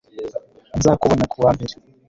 [0.77, 1.73] nzakubona kuwa mbere